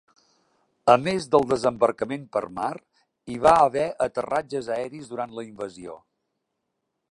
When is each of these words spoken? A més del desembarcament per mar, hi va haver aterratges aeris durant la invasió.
A 0.93 0.93
més 1.07 1.27
del 1.35 1.45
desembarcament 1.51 2.23
per 2.37 2.41
mar, 2.55 2.71
hi 3.33 3.37
va 3.45 3.55
haver 3.67 3.85
aterratges 4.09 4.73
aeris 4.79 5.15
durant 5.15 5.39
la 5.41 5.47
invasió. 5.51 5.99